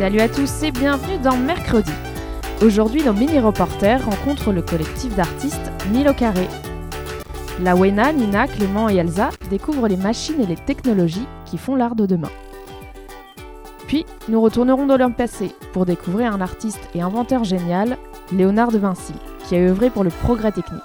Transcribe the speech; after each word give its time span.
Salut 0.00 0.20
à 0.20 0.30
tous 0.30 0.62
et 0.62 0.70
bienvenue 0.70 1.18
dans 1.18 1.36
Mercredi. 1.36 1.92
Aujourd'hui, 2.62 3.04
nos 3.04 3.12
mini-reporters 3.12 4.02
rencontrent 4.02 4.50
le 4.50 4.62
collectif 4.62 5.14
d'artistes 5.14 5.70
au 6.08 6.14
carré. 6.14 6.48
Lawena, 7.60 8.10
Nina, 8.14 8.48
Clément 8.48 8.88
et 8.88 8.96
Elsa 8.96 9.28
découvrent 9.50 9.88
les 9.88 9.98
machines 9.98 10.40
et 10.40 10.46
les 10.46 10.56
technologies 10.56 11.26
qui 11.44 11.58
font 11.58 11.74
l'art 11.74 11.96
de 11.96 12.06
demain. 12.06 12.30
Puis, 13.88 14.06
nous 14.30 14.40
retournerons 14.40 14.86
dans 14.86 14.96
leur 14.96 15.12
passé 15.14 15.54
pour 15.74 15.84
découvrir 15.84 16.32
un 16.32 16.40
artiste 16.40 16.80
et 16.94 17.02
inventeur 17.02 17.44
génial, 17.44 17.98
Léonard 18.32 18.72
de 18.72 18.78
Vinci, 18.78 19.12
qui 19.46 19.54
a 19.54 19.58
œuvré 19.58 19.90
pour 19.90 20.02
le 20.02 20.08
progrès 20.08 20.52
technique. 20.52 20.80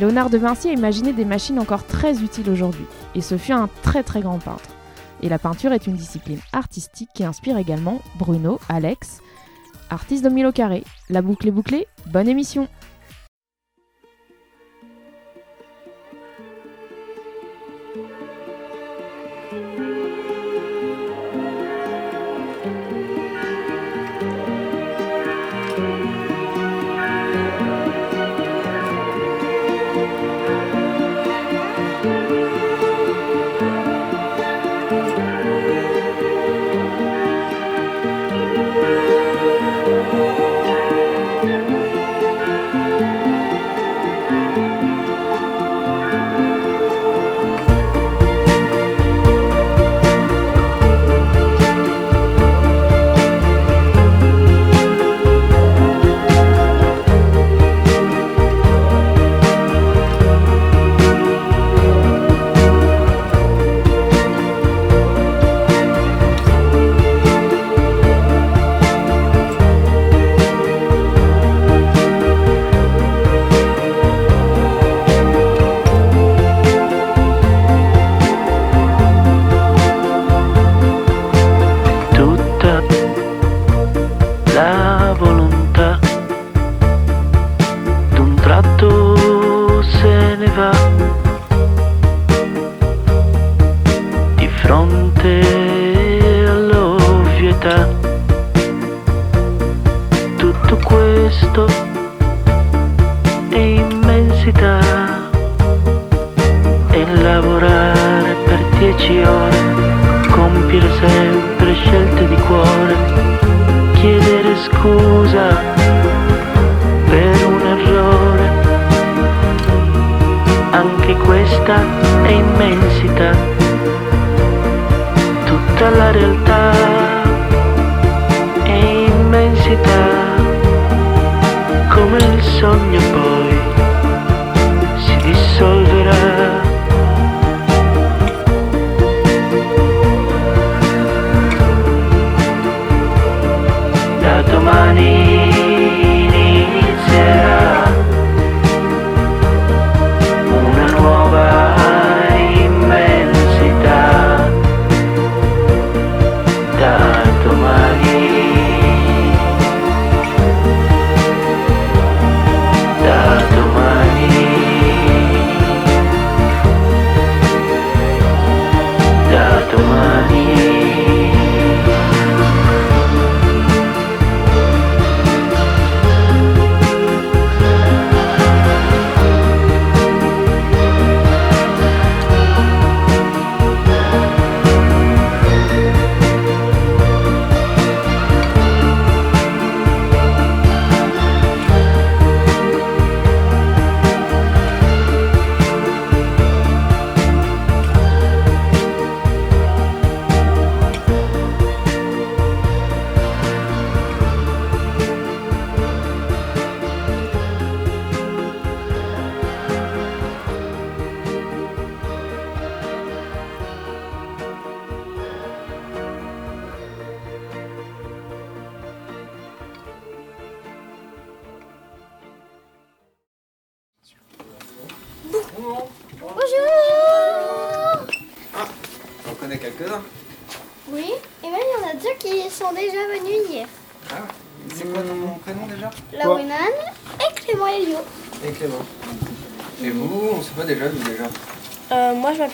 Léonard 0.00 0.30
de 0.30 0.38
Vinci 0.38 0.68
a 0.68 0.72
imaginé 0.72 1.12
des 1.12 1.24
machines 1.24 1.60
encore 1.60 1.86
très 1.86 2.18
utiles 2.24 2.50
aujourd'hui, 2.50 2.86
et 3.14 3.20
ce 3.20 3.36
fut 3.38 3.52
un 3.52 3.68
très 3.84 4.02
très 4.02 4.20
grand 4.20 4.40
peintre. 4.40 4.75
Et 5.22 5.28
la 5.28 5.38
peinture 5.38 5.72
est 5.72 5.86
une 5.86 5.96
discipline 5.96 6.40
artistique 6.52 7.10
qui 7.14 7.24
inspire 7.24 7.56
également 7.56 8.00
Bruno, 8.18 8.60
Alex, 8.68 9.20
artiste 9.90 10.24
de 10.24 10.46
au 10.46 10.52
carré. 10.52 10.84
La 11.08 11.22
boucle 11.22 11.48
est 11.48 11.52
bouclée, 11.52 11.86
bonne 12.06 12.28
émission 12.28 12.68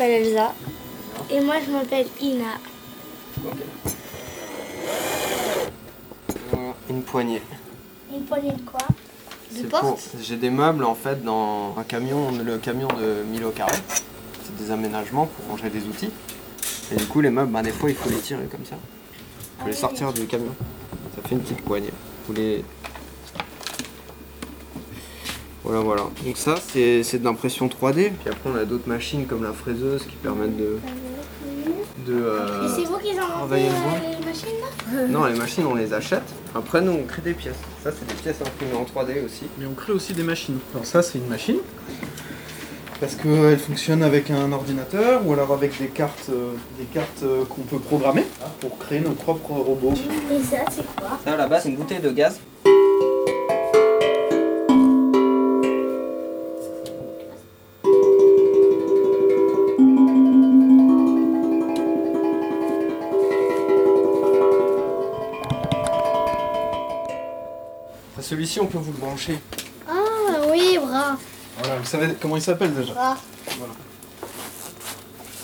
m'appelle 0.02 0.26
Elsa. 0.26 0.54
Et 1.30 1.40
moi, 1.40 1.54
je 1.64 1.70
m'appelle 1.70 2.06
Ina. 2.20 2.58
Une 6.90 7.02
poignée. 7.02 7.42
Une 8.12 8.22
poignée 8.24 8.52
de 8.52 8.60
quoi? 8.62 8.80
De 9.52 9.66
pour- 9.66 9.98
J'ai 10.20 10.36
des 10.36 10.50
meubles 10.50 10.84
en 10.84 10.94
fait 10.94 11.22
dans 11.22 11.74
un 11.78 11.84
camion, 11.84 12.30
le 12.32 12.58
camion 12.58 12.88
de 12.88 13.22
Milo 13.30 13.50
Carré. 13.50 13.76
C'est 14.44 14.56
des 14.64 14.70
aménagements 14.70 15.26
pour 15.26 15.46
ranger 15.50 15.70
des 15.70 15.84
outils. 15.84 16.10
Et 16.90 16.96
du 16.96 17.06
coup, 17.06 17.20
les 17.20 17.30
meubles, 17.30 17.50
bah, 17.52 17.62
des 17.62 17.70
fois, 17.70 17.90
il 17.90 17.96
faut 17.96 18.10
les 18.10 18.18
tirer 18.18 18.44
comme 18.50 18.64
ça. 18.64 18.76
Il 19.58 19.62
faut 19.62 19.68
les 19.68 19.74
sortir 19.74 20.12
du 20.12 20.26
camion. 20.26 20.54
Ça 21.16 21.22
fait 21.26 21.34
une 21.34 21.40
petite 21.40 21.62
poignée. 21.62 21.92
Vous 22.26 22.34
les... 22.34 22.64
Voilà, 25.64 25.80
voilà. 25.80 26.02
Donc 26.24 26.36
ça, 26.36 26.56
c'est 26.56 27.18
de 27.18 27.24
l'impression 27.24 27.68
3D. 27.68 28.10
Puis 28.10 28.28
après, 28.30 28.50
on 28.52 28.56
a 28.56 28.64
d'autres 28.64 28.88
machines 28.88 29.26
comme 29.26 29.44
la 29.44 29.52
fraiseuse 29.52 30.02
qui 30.04 30.16
permettent 30.16 30.56
de... 30.56 30.78
de 32.06 32.14
euh, 32.14 32.66
Et 32.66 32.68
c'est 32.68 32.88
vous 32.88 32.98
qui 32.98 33.12
en 33.12 33.26
travailler 33.28 33.68
le 33.68 33.82
bois. 33.82 33.98
les 34.18 34.26
machines 34.26 34.48
là 34.92 35.06
Non, 35.08 35.24
les 35.26 35.38
machines, 35.38 35.64
on 35.66 35.74
les 35.74 35.92
achète. 35.94 36.24
Après, 36.54 36.80
nous, 36.80 36.92
on 36.92 37.04
crée 37.04 37.22
des 37.22 37.34
pièces. 37.34 37.56
Ça, 37.84 37.90
c'est 37.96 38.06
des 38.06 38.20
pièces 38.20 38.40
imprimées 38.40 38.74
en 38.74 38.84
3D 38.84 39.24
aussi. 39.24 39.44
Mais 39.58 39.66
on 39.66 39.74
crée 39.74 39.92
aussi 39.92 40.14
des 40.14 40.24
machines. 40.24 40.58
Alors 40.74 40.86
ça, 40.86 41.02
c'est 41.02 41.18
une 41.18 41.28
machine. 41.28 41.58
Parce 42.98 43.16
qu'elle 43.16 43.58
fonctionne 43.58 44.02
avec 44.04 44.30
un 44.30 44.52
ordinateur 44.52 45.26
ou 45.26 45.32
alors 45.32 45.52
avec 45.52 45.76
des 45.80 45.88
cartes, 45.88 46.30
euh, 46.30 46.52
des 46.78 46.84
cartes 46.84 47.24
euh, 47.24 47.44
qu'on 47.44 47.62
peut 47.62 47.80
programmer 47.80 48.24
pour 48.60 48.78
créer 48.78 49.00
nos 49.00 49.10
propres 49.10 49.54
robots. 49.54 49.94
Et 50.30 50.40
ça, 50.40 50.58
c'est 50.70 50.86
quoi? 50.94 51.18
Ça, 51.24 51.36
là-bas, 51.36 51.60
c'est 51.60 51.70
une 51.70 51.76
bouteille 51.76 51.98
de 51.98 52.10
gaz. 52.10 52.38
Celui-ci, 68.32 68.60
on 68.60 68.66
peut 68.66 68.78
vous 68.78 68.92
le 68.92 68.98
brancher. 68.98 69.38
Ah 69.86 69.92
oui, 70.50 70.78
bras. 70.78 71.18
Voilà, 71.58 71.76
vous 71.76 71.84
savez 71.84 72.14
comment 72.18 72.36
il 72.36 72.42
s'appelle 72.42 72.72
déjà 72.74 72.94
Bras. 72.94 73.16
Voilà. 73.58 73.74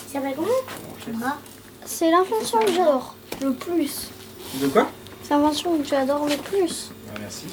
Ça 0.07 0.13
s'appelle 0.13 0.33
comment? 0.35 1.19
Bras. 1.19 1.37
C'est 1.85 2.09
l'invention 2.09 2.59
que 2.61 2.71
j'adore 2.71 3.15
le 3.41 3.53
plus. 3.53 4.09
De 4.55 4.67
quoi? 4.69 4.89
C'est 5.21 5.35
l'invention 5.35 5.77
que 5.77 5.87
j'adore 5.87 6.25
le 6.27 6.37
plus. 6.37 6.89
Merci. 7.19 7.45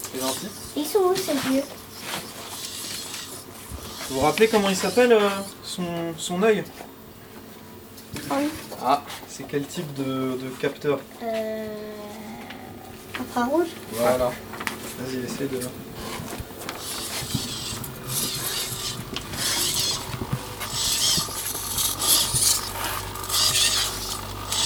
C'est 0.00 0.20
gentil. 0.20 0.48
Ils 0.76 0.86
sont 0.86 0.98
où 1.00 1.16
ces 1.16 1.32
vieux? 1.50 1.64
Vous 4.10 4.14
vous 4.14 4.20
rappelez 4.20 4.46
comment 4.46 4.68
il 4.68 4.76
s'appelle 4.76 5.12
euh, 5.12 5.28
son, 5.64 6.14
son 6.16 6.40
œil? 6.44 6.62
Oui. 8.30 8.48
Ah, 8.80 9.02
c'est 9.28 9.44
quel 9.48 9.66
type 9.66 9.92
de, 9.94 10.38
de 10.40 10.48
capteur? 10.60 11.00
Euh. 11.20 11.66
Infrarouge 13.20 13.68
Voilà. 13.92 14.26
Vas-y, 14.98 15.24
essaie 15.24 15.46
de. 15.46 15.60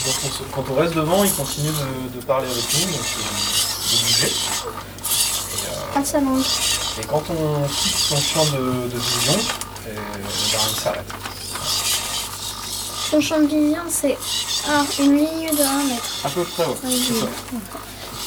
Donc, 0.05 0.15
quand 0.55 0.65
on 0.71 0.75
reste 0.77 0.95
devant, 0.95 1.25
il 1.25 1.33
continue 1.33 1.69
de, 1.69 2.19
de 2.19 2.25
parler 2.25 2.47
avec 2.49 2.65
nous, 2.75 2.93
donc 2.93 3.01
euh, 3.19 3.93
de 3.93 4.05
bouger. 4.07 4.33
Ah, 5.95 6.05
ça. 6.05 6.19
Et 6.19 7.05
quand 7.07 7.23
on 7.31 7.67
quitte 7.69 7.97
son 7.97 8.17
champ 8.17 8.45
de, 8.47 8.89
de 8.89 8.99
vision, 8.99 9.33
ben, 9.85 9.93
il 10.71 10.81
s'arrête. 10.81 11.05
Son 13.11 13.21
champ 13.21 13.41
de 13.41 13.47
vision, 13.47 13.83
c'est 13.91 14.17
un- 14.69 15.03
une 15.03 15.17
ligne 15.17 15.51
de 15.57 15.63
1 15.63 15.85
mètre. 15.85 16.11
À 16.25 16.29
peu 16.31 16.45
près, 16.45 16.65
ouais. 16.67 16.75
Oui. 16.85 17.11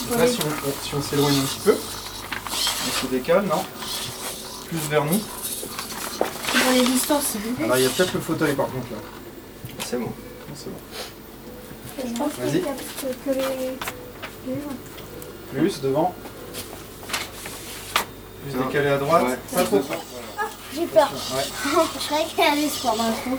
Donc 0.09 0.19
là, 0.19 0.27
si 0.27 0.39
on, 0.41 0.47
on- 0.47 0.83
si 0.83 0.95
on 0.95 1.01
s'éloigne 1.01 1.37
un 1.39 1.43
petit 1.43 1.59
peu, 1.63 1.75
on 1.77 3.01
se 3.01 3.11
décale, 3.11 3.45
non? 3.45 3.63
Plus 4.67 4.77
vers 4.89 5.05
nous. 5.05 5.19
Pour 5.19 6.71
les 6.73 6.81
distances. 6.83 7.33
Alors, 7.63 7.77
il 7.77 7.83
y 7.83 7.85
a 7.85 7.89
peut-être 7.89 8.13
le 8.13 8.19
fauteuil 8.19 8.53
par 8.55 8.67
contre 8.67 8.87
là. 8.91 8.97
C'est 9.85 9.97
bon. 9.97 10.11
C'est 10.55 10.69
bon. 10.69 10.77
Je 12.05 12.17
pense 12.17 12.31
Vas-y. 12.39 12.61
que 12.61 13.29
les. 13.31 13.77
Plus 15.59 15.81
devant. 15.81 16.13
Plus 18.43 18.57
Non. 18.57 18.65
décalé 18.67 18.87
à 18.89 18.97
droite. 18.97 19.23
Ouais. 19.25 19.37
Pas 19.55 19.63
trop. 19.63 19.81
J'ai 20.73 20.85
peur. 20.87 21.11
Ouais. 21.35 21.43
Je 21.99 22.05
croyais 22.07 22.25
qu'il 22.25 22.43
allait 22.43 22.69
se 22.69 22.79
prendre 22.79 23.03
un 23.03 23.11
coup. 23.11 23.37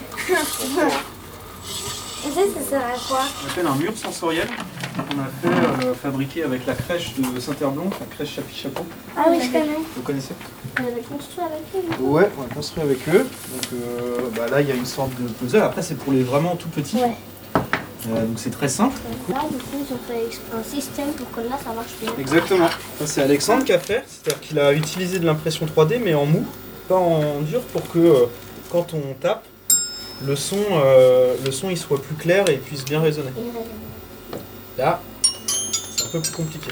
Et 2.25 2.31
ça, 2.31 2.41
ça 2.55 2.71
sert 2.71 2.81
à 2.87 2.99
quoi? 3.09 3.21
On 3.45 3.51
appelle 3.51 3.67
un 3.67 3.75
mur 3.75 3.93
sensoriel 3.97 4.49
qu'on 4.93 5.19
a 5.19 5.27
fait 5.43 5.87
euh, 5.87 5.95
fabriquer 5.95 6.45
avec 6.45 6.67
la 6.67 6.75
crèche 6.75 7.15
de 7.15 7.41
Saint-Herblon, 7.41 7.91
la 8.01 8.07
crèche 8.15 8.35
Chapi 8.35 8.55
Chapeau. 8.55 8.85
Ah 9.17 9.27
oui, 9.31 9.39
je 9.43 9.51
connais. 9.51 9.77
Vous 9.97 10.03
connaissez 10.03 10.35
On 10.79 10.87
avait 10.87 11.01
construit 11.01 11.45
avec 11.45 11.63
eux. 11.75 12.03
Ouais, 12.03 12.29
on 12.39 12.43
a 12.43 12.55
construit 12.55 12.83
avec 12.83 13.09
eux. 13.09 13.27
Donc 13.53 13.73
euh, 13.73 14.29
bah 14.37 14.47
là, 14.51 14.61
il 14.61 14.69
y 14.69 14.73
a 14.73 14.75
une 14.75 14.87
sorte 14.87 15.11
de 15.21 15.29
puzzle. 15.29 15.63
Après, 15.63 15.83
c'est 15.83 15.97
pour 15.97 16.13
les 16.13 16.23
vraiment 16.23 16.57
tout 16.57 16.69
petits. 16.69 16.97
Ouais. 16.97 17.17
Euh, 18.09 18.27
donc 18.27 18.39
c'est 18.39 18.51
très 18.51 18.69
simple. 18.69 18.97
Là, 19.29 19.43
du 19.51 19.57
coup, 19.59 19.77
ils 19.79 19.95
ont 19.95 19.99
fait 20.09 20.29
un 20.57 20.63
système 20.63 21.13
pour 21.13 21.31
que 21.31 21.41
là, 21.49 21.57
ça 21.63 21.73
marche 21.73 21.93
bien. 22.01 22.11
Exactement. 22.19 22.69
Ça, 22.99 23.07
c'est 23.07 23.23
Alexandre 23.23 23.65
qui 23.65 23.73
a 23.73 23.79
fait. 23.79 24.05
C'est-à-dire 24.07 24.41
qu'il 24.41 24.59
a 24.59 24.73
utilisé 24.73 25.19
de 25.19 25.27
l'impression 25.27 25.67
3D, 25.67 26.01
mais 26.03 26.15
en 26.15 26.27
mou, 26.27 26.45
pas 26.89 26.97
en 26.97 27.41
dur, 27.43 27.61
pour 27.73 27.89
que 27.91 27.99
euh, 27.99 28.27
quand 28.71 28.95
on 28.95 29.15
tape, 29.21 29.45
le 30.27 30.37
son, 30.37 30.57
euh, 30.73 31.35
le 31.45 31.51
son 31.51 31.71
il 31.71 31.79
soit 31.79 32.01
plus 32.01 32.15
clair 32.15 32.49
et 32.49 32.57
puisse 32.57 32.85
bien 32.85 33.01
résonner. 33.01 33.31
Résonne. 33.37 33.63
Là, 34.79 35.01
c'est 35.23 36.05
un 36.05 36.09
peu 36.09 36.21
plus 36.21 36.33
compliqué. 36.33 36.71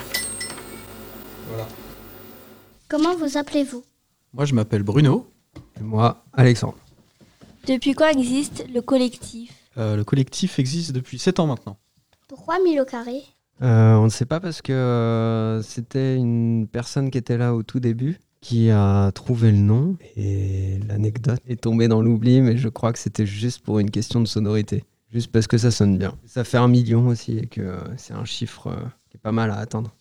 Voilà. 1.49 1.67
Comment 2.88 3.14
vous 3.14 3.37
appelez-vous? 3.37 3.85
Moi, 4.32 4.44
je 4.47 4.55
m'appelle 4.55 4.82
Bruno. 4.82 5.31
Et 5.79 5.82
moi, 5.82 6.25
Alexandre. 6.32 6.79
Depuis 7.67 7.94
quand 7.94 8.08
existe 8.08 8.64
le 8.73 8.81
collectif? 8.81 9.52
Euh, 9.76 9.97
le 9.97 10.04
collectif 10.04 10.59
existe 10.59 10.92
depuis 10.92 11.19
7 11.19 11.40
ans 11.40 11.47
maintenant. 11.47 11.76
Pourquoi 12.26 12.59
Mille 12.64 12.80
au 12.80 12.85
carré? 12.85 13.23
Euh, 13.62 13.95
on 13.97 14.04
ne 14.04 14.11
sait 14.11 14.25
pas 14.25 14.40
parce 14.40 14.62
que 14.62 14.73
euh, 14.73 15.62
c'était 15.62 16.16
une 16.16 16.66
personne 16.66 17.11
qui 17.11 17.19
était 17.19 17.37
là 17.37 17.54
au 17.54 17.62
tout 17.62 17.80
début 17.80 18.19
qui 18.40 18.71
a 18.71 19.12
trouvé 19.12 19.50
le 19.50 19.59
nom 19.59 19.97
et 20.16 20.78
l'anecdote 20.88 21.40
est 21.47 21.61
tombée 21.61 21.88
dans 21.88 22.00
l'oubli, 22.00 22.40
mais 22.40 22.57
je 22.57 22.71
crois 22.71 22.92
que 22.92 22.99
c'était 22.99 23.26
juste 23.26 23.62
pour 23.62 23.78
une 23.78 23.90
question 23.90 24.21
de 24.21 24.26
sonorité. 24.26 24.85
Juste 25.12 25.33
parce 25.33 25.47
que 25.47 25.59
ça 25.59 25.71
sonne 25.71 25.99
bien. 25.99 26.17
Ça 26.26 26.45
fait 26.45 26.59
un 26.59 26.69
million 26.69 27.09
aussi 27.09 27.38
et 27.38 27.47
que 27.47 27.61
euh, 27.61 27.97
c'est 27.97 28.14
un 28.14 28.25
chiffre 28.25 28.69
euh, 28.69 28.76
qui 29.09 29.17
est 29.17 29.21
pas 29.21 29.33
mal 29.33 29.50
à 29.50 29.57
attendre. 29.57 29.95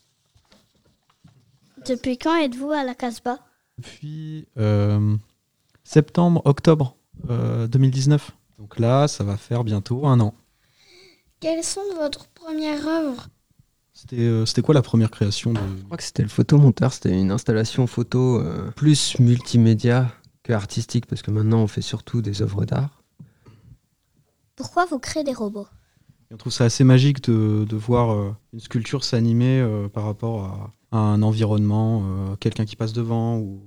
Depuis 1.88 2.18
quand 2.18 2.36
êtes-vous 2.36 2.72
à 2.72 2.84
la 2.84 2.94
Casbah? 2.94 3.40
Depuis 3.78 4.46
euh, 4.58 5.16
septembre, 5.84 6.42
octobre 6.46 6.96
euh, 7.30 7.68
2019. 7.68 8.32
Donc 8.60 8.78
là, 8.78 9.08
ça 9.08 9.24
va 9.24 9.38
faire 9.38 9.64
bientôt 9.64 10.06
un 10.06 10.20
an. 10.20 10.34
Quelles 11.40 11.64
sont 11.64 11.82
votre 11.98 12.28
première 12.28 12.86
œuvre 12.86 13.30
C'était 13.94 14.18
euh, 14.20 14.46
c'était 14.46 14.62
quoi 14.62 14.74
la 14.76 14.82
première 14.82 15.10
création 15.10 15.54
de... 15.54 15.60
Je 15.80 15.84
crois 15.86 15.98
que 15.98 16.04
c'était 16.04 16.24
le 16.24 16.30
photomonteur, 16.30 16.94
c'était 16.94 17.18
une 17.18 17.32
installation 17.32 17.88
photo 17.88 18.40
euh, 18.40 18.70
plus 18.72 19.18
multimédia 19.20 20.12
que 20.44 20.52
artistique 20.54 21.06
parce 21.06 21.22
que 21.22 21.32
maintenant 21.32 21.60
on 21.62 21.68
fait 21.68 21.82
surtout 21.82 22.22
des 22.22 22.42
œuvres 22.42 22.66
d'art. 22.66 22.99
Pourquoi 24.60 24.86
vous 24.86 25.00
créez 25.00 25.24
des 25.24 25.34
robots 25.34 25.68
Et 26.30 26.34
On 26.34 26.38
trouve 26.38 26.52
ça 26.54 26.66
assez 26.66 26.84
magique 26.84 27.24
de, 27.24 27.64
de 27.68 27.76
voir 27.78 28.12
euh, 28.12 28.36
une 28.54 28.60
sculpture 28.60 29.04
s'animer 29.06 29.60
euh, 29.62 29.88
par 29.88 30.04
rapport 30.04 30.44
à, 30.92 30.98
à 30.98 31.00
un 31.00 31.22
environnement, 31.22 32.04
euh, 32.04 32.36
quelqu'un 32.36 32.66
qui 32.66 32.76
passe 32.76 32.92
devant. 32.92 33.38
ou 33.38 33.62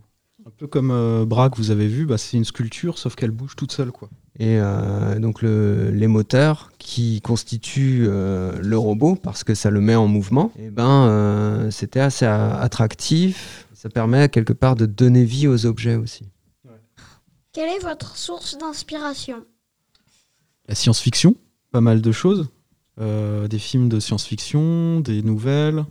Un 0.46 0.50
peu 0.50 0.66
comme 0.66 0.90
euh, 0.90 1.24
que 1.26 1.56
vous 1.56 1.70
avez 1.70 1.88
vu, 1.88 2.04
bah, 2.04 2.18
c'est 2.18 2.36
une 2.36 2.44
sculpture 2.44 2.98
sauf 2.98 3.14
qu'elle 3.16 3.30
bouge 3.30 3.56
toute 3.56 3.72
seule. 3.72 3.90
Quoi. 3.90 4.10
Et 4.38 4.58
euh, 4.60 5.18
donc 5.18 5.40
le- 5.40 5.90
les 5.90 6.08
moteurs 6.08 6.70
qui 6.78 7.22
constituent 7.22 8.04
euh, 8.06 8.52
le 8.60 8.76
robot, 8.76 9.16
parce 9.16 9.44
que 9.44 9.54
ça 9.54 9.70
le 9.70 9.80
met 9.80 9.94
en 9.94 10.08
mouvement, 10.08 10.52
et 10.58 10.68
ben, 10.70 11.06
euh, 11.08 11.70
c'était 11.70 12.00
assez 12.00 12.26
a- 12.26 12.58
attractif. 12.60 13.66
Ça 13.72 13.88
permet 13.88 14.28
quelque 14.28 14.52
part 14.52 14.76
de 14.76 14.84
donner 14.84 15.24
vie 15.24 15.48
aux 15.48 15.64
objets 15.64 15.96
aussi. 15.96 16.28
Quelle 17.52 17.68
est 17.70 17.82
votre 17.82 18.16
source 18.16 18.56
d'inspiration 18.58 19.44
La 20.72 20.76
science-fiction, 20.76 21.36
pas 21.70 21.82
mal 21.82 22.00
de 22.00 22.12
choses. 22.12 22.48
Euh, 22.98 23.46
des 23.46 23.58
films 23.58 23.90
de 23.90 24.00
science-fiction, 24.00 25.00
des 25.00 25.22
nouvelles, 25.22 25.84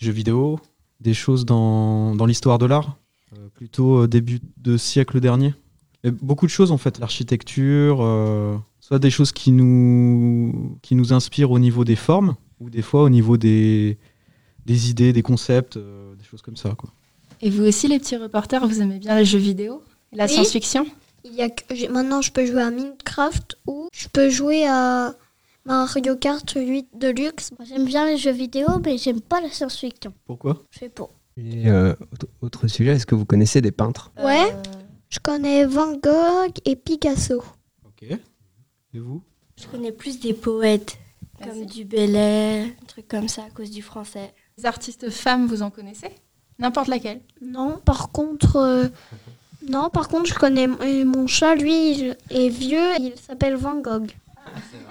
des 0.00 0.06
jeux 0.06 0.12
vidéo, 0.12 0.58
des 1.00 1.14
choses 1.14 1.44
dans, 1.44 2.16
dans 2.16 2.26
l'histoire 2.26 2.58
de 2.58 2.66
l'art, 2.66 2.96
euh, 3.32 3.48
plutôt 3.54 4.02
euh, 4.02 4.08
début 4.08 4.40
de 4.56 4.76
siècle 4.76 5.20
dernier. 5.20 5.54
Et 6.02 6.10
beaucoup 6.10 6.46
de 6.46 6.50
choses 6.50 6.72
en 6.72 6.78
fait, 6.78 6.98
l'architecture, 6.98 7.98
euh, 8.00 8.56
soit 8.80 8.98
des 8.98 9.10
choses 9.10 9.30
qui 9.30 9.52
nous, 9.52 10.76
qui 10.82 10.96
nous 10.96 11.12
inspirent 11.12 11.52
au 11.52 11.60
niveau 11.60 11.84
des 11.84 11.94
formes, 11.94 12.34
ou 12.58 12.70
des 12.70 12.82
fois 12.82 13.04
au 13.04 13.10
niveau 13.10 13.36
des, 13.36 13.98
des 14.66 14.90
idées, 14.90 15.12
des 15.12 15.22
concepts, 15.22 15.76
euh, 15.76 16.16
des 16.16 16.24
choses 16.24 16.42
comme 16.42 16.56
ça. 16.56 16.70
Quoi. 16.70 16.90
Et 17.40 17.50
vous 17.50 17.62
aussi, 17.62 17.86
les 17.86 18.00
petits 18.00 18.16
reporters, 18.16 18.66
vous 18.66 18.80
aimez 18.82 18.98
bien 18.98 19.16
les 19.16 19.24
jeux 19.24 19.38
vidéo 19.38 19.84
et 20.12 20.16
la 20.16 20.24
Oui. 20.24 20.30
science-fiction? 20.32 20.86
Il 21.30 21.34
y 21.34 21.42
a 21.42 21.50
que 21.50 21.88
maintenant 21.90 22.20
je 22.22 22.32
peux 22.32 22.44
jouer 22.46 22.62
à 22.62 22.70
Minecraft 22.70 23.56
ou 23.66 23.88
je 23.92 24.08
peux 24.08 24.28
jouer 24.30 24.66
à 24.66 25.14
Mario 25.64 26.16
Kart 26.16 26.50
8 26.56 26.88
Deluxe. 26.94 27.50
Moi, 27.58 27.66
J'aime 27.68 27.84
bien 27.84 28.06
les 28.06 28.16
jeux 28.16 28.32
vidéo, 28.32 28.66
mais 28.84 28.96
j'aime 28.98 29.20
pas 29.20 29.40
la 29.40 29.50
science-fiction. 29.50 30.12
Pourquoi? 30.26 30.62
Je 30.70 30.78
sais 30.80 30.88
pas. 30.88 31.08
Et 31.36 31.68
euh, 31.68 31.94
autre- 32.40 32.66
sujet, 32.66 32.92
est-ce 32.92 33.06
que 33.06 33.14
vous 33.14 33.24
connaissez 33.26 33.60
des 33.60 33.70
peintres? 33.70 34.10
Ouais. 34.18 34.54
Je 35.10 35.18
connais 35.20 35.64
Van 35.64 35.92
Gogh 35.96 36.52
et 36.64 36.74
Picasso. 36.76 37.42
Ok. 37.86 38.02
Et 38.02 38.98
vous? 38.98 39.22
Je 39.56 39.66
connais 39.66 39.92
plus 39.92 40.18
des 40.20 40.34
poètes, 40.34 40.98
comme 41.42 41.64
du 41.66 41.84
Bellay, 41.84 42.62
un 42.82 42.86
truc 42.86 43.06
comme 43.08 43.28
ça, 43.28 43.44
à 43.44 43.50
cause 43.50 43.70
du 43.70 43.82
français. 43.82 44.32
Les 44.56 44.66
artistes 44.66 45.10
femmes, 45.10 45.46
vous 45.46 45.62
en 45.62 45.70
connaissez? 45.70 46.10
N'importe 46.58 46.88
laquelle. 46.88 47.20
Non, 47.40 47.78
par 47.84 48.10
contre, 48.10 48.56
euh, 48.56 48.88
non, 49.70 49.88
par 49.90 50.08
contre, 50.08 50.26
je 50.26 50.34
connais 50.34 50.66
mon 50.66 51.26
chat. 51.26 51.54
Lui, 51.54 51.92
il 51.92 52.16
est 52.30 52.48
vieux. 52.48 52.90
Il 53.00 53.12
s'appelle 53.26 53.56
Van 53.56 53.76
Gogh. 53.80 54.10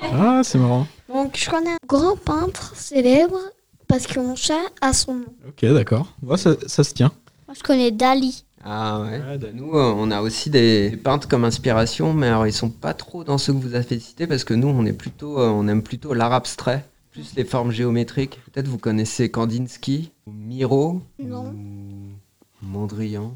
Ah, 0.01 0.41
c'est 0.43 0.57
marrant. 0.59 0.87
Donc, 1.11 1.35
je 1.37 1.49
connais 1.49 1.71
un 1.71 1.77
grand 1.87 2.15
peintre 2.15 2.75
célèbre 2.75 3.39
parce 3.87 4.05
que 4.07 4.19
mon 4.19 4.35
chat 4.35 4.61
a 4.81 4.93
son 4.93 5.15
nom. 5.15 5.25
Ok, 5.47 5.61
d'accord. 5.73 6.13
Ouais, 6.21 6.37
ça, 6.37 6.55
ça 6.67 6.83
se 6.83 6.93
tient. 6.93 7.11
Moi, 7.47 7.55
je 7.57 7.63
connais 7.63 7.91
Dali. 7.91 8.43
Ah 8.63 9.01
ouais. 9.01 9.19
Ouais, 9.19 9.37
d'accord. 9.37 9.55
Nous, 9.55 9.73
euh, 9.73 9.93
on 9.95 10.11
a 10.11 10.21
aussi 10.21 10.49
des 10.49 10.99
peintres 11.01 11.27
comme 11.27 11.45
inspiration, 11.45 12.13
mais 12.13 12.27
alors 12.27 12.45
ils 12.47 12.53
sont 12.53 12.69
pas 12.69 12.93
trop 12.93 13.23
dans 13.23 13.37
ceux 13.37 13.53
que 13.53 13.59
vous 13.59 13.75
avez 13.75 13.99
cités 13.99 14.27
parce 14.27 14.43
que 14.43 14.53
nous, 14.53 14.67
on 14.67 14.85
est 14.85 14.93
plutôt, 14.93 15.39
euh, 15.39 15.47
on 15.49 15.67
aime 15.67 15.81
plutôt 15.83 16.13
l'art 16.13 16.33
abstrait, 16.33 16.83
plus 17.11 17.33
les 17.35 17.45
formes 17.45 17.71
géométriques. 17.71 18.39
Peut-être 18.51 18.67
vous 18.67 18.77
connaissez 18.77 19.29
Kandinsky, 19.31 20.11
ou 20.25 20.31
Miro, 20.31 21.01
Non. 21.19 21.45
ou 21.53 22.65
Mondrian, 22.65 23.33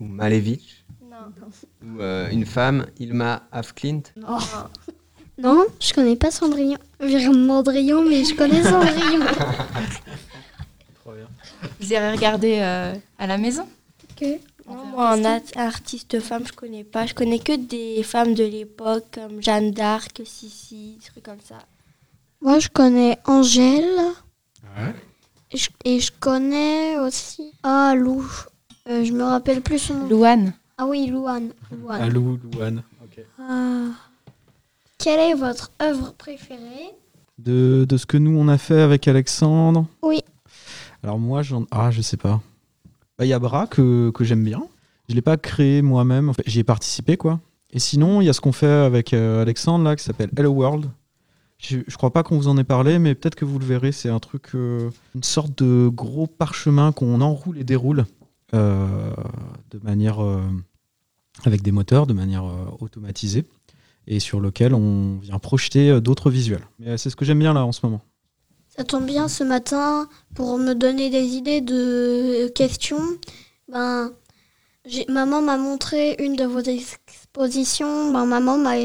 ou 0.00 0.04
Malevich, 0.06 0.84
non. 1.02 1.32
ou 1.84 2.00
euh, 2.00 2.28
une 2.30 2.46
femme, 2.46 2.86
Ilma 2.98 3.42
Afklint. 3.52 4.02
Non, 5.38 5.64
je 5.80 5.92
connais 5.94 6.16
pas 6.16 6.30
Cendrillon. 6.30 6.76
Mondrian, 7.00 8.02
mais 8.02 8.24
je 8.24 8.34
connais 8.34 8.62
Cendrillon. 8.62 9.24
Vous 11.80 11.92
irez 11.92 12.12
regarder 12.12 12.58
euh, 12.60 12.94
à 13.18 13.26
la 13.26 13.38
maison 13.38 13.66
Ok. 14.10 14.26
Non, 14.68 14.84
moi, 14.86 15.10
en 15.16 15.24
art- 15.24 15.40
artiste 15.56 16.20
femme, 16.20 16.46
je 16.46 16.52
connais 16.52 16.84
pas. 16.84 17.06
Je 17.06 17.14
connais 17.14 17.38
que 17.38 17.56
des 17.56 18.02
femmes 18.02 18.34
de 18.34 18.44
l'époque, 18.44 19.06
comme 19.12 19.42
Jeanne 19.42 19.72
d'Arc, 19.72 20.20
Sissi, 20.24 20.98
des 21.02 21.06
trucs 21.10 21.24
comme 21.24 21.40
ça. 21.44 21.58
Moi, 22.40 22.58
je 22.60 22.68
connais 22.68 23.18
Angèle. 23.24 23.98
Ouais. 24.76 24.94
Et 25.50 25.56
je, 25.56 25.70
et 25.84 25.98
je 26.00 26.12
connais 26.20 26.98
aussi. 26.98 27.52
Ah, 27.62 27.94
Lou. 27.96 28.24
Euh, 28.90 29.04
je 29.04 29.12
me 29.12 29.22
rappelle 29.22 29.60
plus 29.60 29.78
son 29.78 29.94
nom. 29.94 30.08
Louane. 30.08 30.52
Ah 30.76 30.86
oui, 30.86 31.06
Louane. 31.06 31.50
Louane. 31.70 32.02
Alou, 32.02 32.38
Louane. 32.52 32.82
Ok. 33.04 33.24
Ah. 33.38 33.86
Quelle 34.98 35.20
est 35.20 35.34
votre 35.34 35.70
œuvre 35.80 36.12
préférée? 36.14 36.90
De, 37.38 37.86
de 37.88 37.96
ce 37.96 38.04
que 38.04 38.16
nous 38.16 38.36
on 38.36 38.48
a 38.48 38.58
fait 38.58 38.80
avec 38.80 39.06
Alexandre? 39.06 39.86
Oui. 40.02 40.20
Alors 41.02 41.18
moi 41.18 41.42
j'en 41.42 41.64
ah 41.70 41.90
je 41.90 42.02
sais 42.02 42.16
pas. 42.16 42.40
Bah, 43.16 43.24
Il 43.24 43.28
y 43.28 43.32
a 43.32 43.38
Bra 43.38 43.66
que, 43.66 44.10
que 44.10 44.24
j'aime 44.24 44.44
bien. 44.44 44.62
Je 45.08 45.14
l'ai 45.14 45.22
pas 45.22 45.36
créé 45.36 45.80
moi-même. 45.82 46.28
En 46.28 46.32
fait, 46.34 46.42
j'y 46.46 46.58
ai 46.58 46.64
participé 46.64 47.16
quoi. 47.16 47.40
Et 47.72 47.78
sinon 47.78 48.20
il 48.20 48.26
y 48.26 48.28
a 48.28 48.32
ce 48.32 48.40
qu'on 48.40 48.52
fait 48.52 48.66
avec 48.66 49.14
euh, 49.14 49.40
Alexandre 49.40 49.84
là 49.84 49.96
qui 49.96 50.04
s'appelle 50.04 50.30
Hello 50.36 50.50
World. 50.50 50.90
Je, 51.58 51.78
je 51.86 51.96
crois 51.96 52.12
pas 52.12 52.22
qu'on 52.22 52.36
vous 52.36 52.48
en 52.48 52.58
ait 52.58 52.64
parlé, 52.64 52.98
mais 52.98 53.14
peut-être 53.14 53.36
que 53.36 53.44
vous 53.44 53.58
le 53.58 53.64
verrez. 53.64 53.92
C'est 53.92 54.08
un 54.08 54.18
truc, 54.18 54.54
euh, 54.54 54.90
une 55.14 55.22
sorte 55.22 55.62
de 55.62 55.88
gros 55.88 56.26
parchemin 56.26 56.92
qu'on 56.92 57.20
enroule 57.20 57.56
et 57.58 57.64
déroule 57.64 58.06
de 58.52 59.78
manière 59.82 60.22
euh, 60.22 60.42
avec 61.44 61.62
des 61.62 61.72
moteurs, 61.72 62.06
de 62.06 62.12
manière 62.12 62.44
euh, 62.44 62.66
automatisée, 62.80 63.44
et 64.06 64.20
sur 64.20 64.40
lequel 64.40 64.74
on 64.74 65.18
vient 65.18 65.38
projeter 65.38 65.90
euh, 65.90 66.00
d'autres 66.00 66.30
visuels. 66.30 66.66
Mais 66.78 66.90
euh, 66.90 66.96
c'est 66.96 67.10
ce 67.10 67.16
que 67.16 67.24
j'aime 67.24 67.38
bien 67.38 67.52
là 67.52 67.64
en 67.64 67.72
ce 67.72 67.80
moment. 67.84 68.00
Ça 68.68 68.84
tombe 68.84 69.06
bien 69.06 69.28
ce 69.28 69.44
matin 69.44 70.08
pour 70.34 70.58
me 70.58 70.74
donner 70.74 71.10
des 71.10 71.34
idées 71.34 71.60
de 71.60 72.48
questions. 72.48 73.02
Ben, 73.68 74.10
maman 75.08 75.42
m'a 75.42 75.56
montré 75.56 76.16
une 76.18 76.36
de 76.36 76.44
vos 76.44 76.60
expositions. 76.60 78.12
Ben, 78.12 78.26
maman 78.26 78.58
m'a 78.58 78.76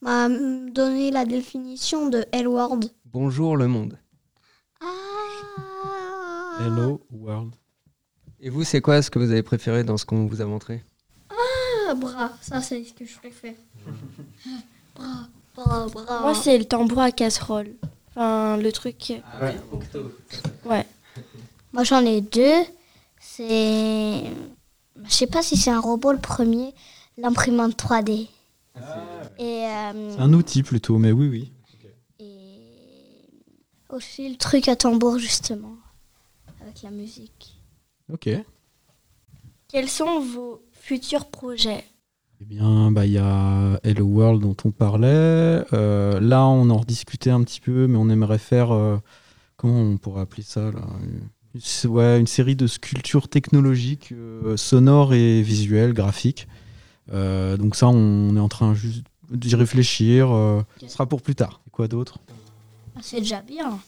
m'a 0.00 0.28
donné 0.28 1.10
la 1.10 1.24
définition 1.24 2.08
de 2.08 2.24
L-word. 2.30 2.80
Bonjour 3.06 3.56
le 3.56 3.66
monde. 3.66 3.98
Ah. 4.80 6.58
Hello 6.60 7.00
World. 7.10 7.54
Et 8.40 8.50
vous, 8.50 8.62
c'est 8.64 8.80
quoi 8.80 9.02
ce 9.02 9.10
que 9.10 9.18
vous 9.18 9.30
avez 9.30 9.42
préféré 9.42 9.82
dans 9.82 9.96
ce 9.96 10.04
qu'on 10.04 10.26
vous 10.26 10.40
a 10.40 10.44
montré? 10.44 10.84
Ah, 11.30 11.94
bras, 11.94 12.32
ça 12.40 12.60
c'est 12.60 12.84
ce 12.84 12.92
que 12.92 13.04
je 13.04 13.16
préfère. 13.18 13.54
bras, 14.94 15.28
bras, 15.56 15.86
bras. 15.88 16.20
Moi, 16.20 16.34
c'est 16.34 16.56
le 16.56 16.64
tambour 16.64 17.00
à 17.00 17.10
casserole. 17.10 17.70
Enfin, 18.10 18.56
le 18.56 18.70
truc. 18.70 19.14
Ouais. 20.64 20.86
Moi, 21.72 21.84
j'en 21.84 22.04
ai 22.04 22.20
deux. 22.20 22.62
C'est. 23.20 24.22
Je 25.04 25.10
sais 25.10 25.26
pas 25.26 25.42
si 25.42 25.56
c'est 25.56 25.70
un 25.70 25.80
robot 25.80 26.12
le 26.12 26.18
premier, 26.18 26.74
l'imprimante 27.16 27.76
3D. 27.76 28.28
Et, 29.38 29.66
euh, 29.66 30.14
C'est 30.14 30.20
un 30.20 30.32
outil 30.32 30.62
plutôt, 30.62 30.98
mais 30.98 31.10
oui, 31.10 31.28
oui. 31.28 31.52
et 32.20 32.60
aussi 33.88 34.28
le 34.28 34.36
truc 34.36 34.68
à 34.68 34.76
tambour, 34.76 35.18
justement, 35.18 35.74
avec 36.62 36.82
la 36.82 36.90
musique. 36.90 37.57
Ok. 38.12 38.26
Eh 38.26 38.44
Quels 39.68 39.88
sont 39.88 40.20
vos 40.20 40.62
futurs 40.72 41.26
projets? 41.26 41.84
Bien, 42.40 42.90
bah, 42.92 43.04
il 43.04 43.12
y 43.12 43.18
a 43.18 43.80
Hello 43.82 44.04
World 44.06 44.40
dont 44.42 44.56
on 44.64 44.70
parlait. 44.70 45.64
Euh, 45.72 46.20
là, 46.20 46.46
on 46.46 46.70
en 46.70 46.78
rediscutait 46.78 47.30
un 47.30 47.42
petit 47.42 47.60
peu, 47.60 47.86
mais 47.86 47.98
on 47.98 48.08
aimerait 48.08 48.38
faire. 48.38 48.70
euh, 48.72 48.96
comment 49.56 49.80
on 49.80 49.96
pourrait 49.98 50.22
appeler 50.22 50.44
ça 50.44 50.70
là? 50.70 50.86
Une, 51.54 51.90
ouais, 51.90 52.20
une 52.20 52.26
série 52.28 52.54
de 52.56 52.66
sculptures 52.66 53.28
technologiques, 53.28 54.12
euh, 54.12 54.56
sonores 54.56 55.14
et 55.14 55.42
visuelles, 55.42 55.92
graphiques. 55.92 56.46
Donc, 57.12 57.74
ça, 57.74 57.88
on 57.88 58.36
est 58.36 58.40
en 58.40 58.48
train 58.48 58.74
juste 58.74 59.04
d'y 59.30 59.54
réfléchir. 59.56 60.28
ce 60.80 60.88
sera 60.88 61.06
pour 61.06 61.22
plus 61.22 61.34
tard. 61.34 61.60
Et 61.66 61.70
quoi 61.70 61.88
d'autre? 61.88 62.18
Ah, 62.96 63.00
C'est 63.02 63.18
déjà 63.20 63.40
bien. 63.42 63.80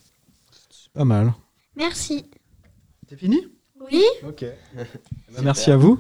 C'est 0.71 0.93
pas 0.93 1.05
mal. 1.05 1.33
Merci. 1.77 2.25
C'est 3.09 3.17
fini? 3.17 3.39
Oui. 3.81 4.05
Ok. 4.27 4.45
Merci 5.43 5.71
à 5.71 5.77
vous. 5.77 5.99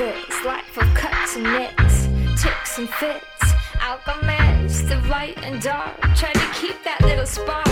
This 0.00 0.44
life 0.46 0.78
of 0.78 0.94
cuts 0.94 1.36
and 1.36 1.44
nicks, 1.44 2.08
ticks 2.42 2.78
and 2.78 2.88
fits. 2.88 3.52
Alchemist, 3.82 4.88
the 4.88 4.96
light 5.10 5.36
and 5.42 5.60
dark. 5.60 5.94
try 6.16 6.32
to 6.32 6.50
keep 6.54 6.82
that 6.84 7.02
little 7.02 7.26
spark. 7.26 7.69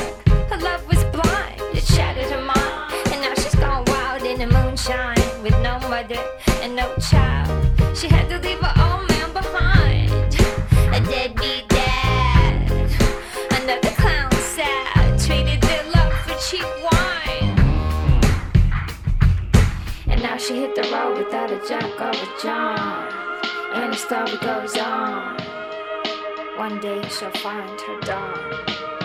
Story 24.26 24.38
goes 24.38 24.76
on. 24.78 25.36
One 26.56 26.80
day 26.80 27.00
she'll 27.08 27.30
find 27.30 27.80
her 27.80 28.00
dawn. 28.00 28.97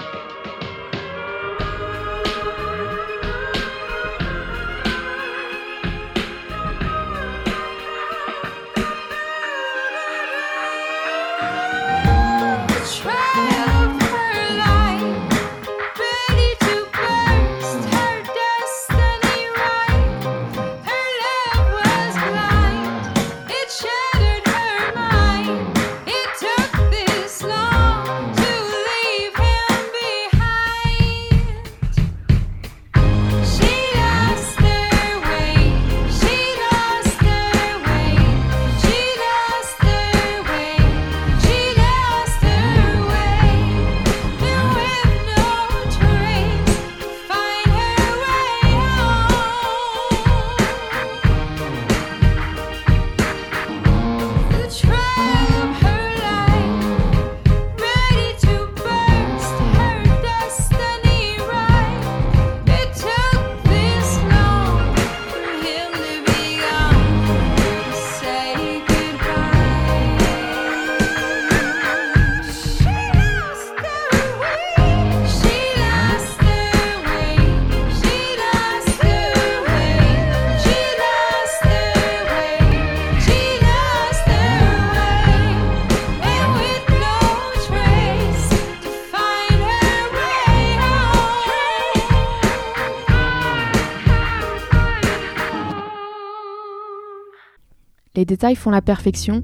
Les 98.23 98.25
détails 98.25 98.55
font 98.55 98.69
la 98.69 98.81
perfection, 98.81 99.43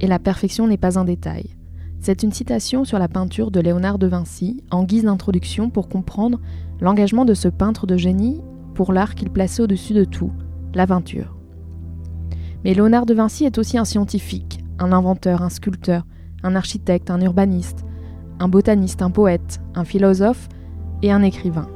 et 0.00 0.06
la 0.06 0.18
perfection 0.18 0.66
n'est 0.66 0.78
pas 0.78 0.98
un 0.98 1.04
détail. 1.04 1.50
C'est 2.00 2.22
une 2.22 2.32
citation 2.32 2.86
sur 2.86 2.98
la 2.98 3.06
peinture 3.06 3.50
de 3.50 3.60
Léonard 3.60 3.98
de 3.98 4.06
Vinci, 4.06 4.64
en 4.70 4.84
guise 4.84 5.04
d'introduction 5.04 5.68
pour 5.68 5.90
comprendre 5.90 6.40
l'engagement 6.80 7.26
de 7.26 7.34
ce 7.34 7.48
peintre 7.48 7.86
de 7.86 7.98
génie 7.98 8.40
pour 8.72 8.94
l'art 8.94 9.14
qu'il 9.14 9.28
plaçait 9.28 9.60
au-dessus 9.60 9.92
de 9.92 10.04
tout, 10.04 10.32
la 10.72 10.86
peinture. 10.86 11.36
Mais 12.64 12.72
Léonard 12.72 13.04
de 13.04 13.12
Vinci 13.12 13.44
est 13.44 13.58
aussi 13.58 13.76
un 13.76 13.84
scientifique, 13.84 14.64
un 14.78 14.92
inventeur, 14.92 15.42
un 15.42 15.50
sculpteur, 15.50 16.06
un 16.42 16.56
architecte, 16.56 17.10
un 17.10 17.20
urbaniste, 17.20 17.84
un 18.38 18.48
botaniste, 18.48 19.02
un 19.02 19.10
poète, 19.10 19.60
un 19.74 19.84
philosophe 19.84 20.48
et 21.02 21.12
un 21.12 21.22
écrivain. 21.22 21.68